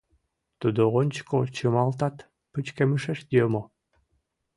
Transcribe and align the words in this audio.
Тудо 0.59 0.81
ончыко 0.99 1.37
чымалтат, 1.55 2.15
пычкемышеш 2.51 3.19
йомо. 3.35 3.63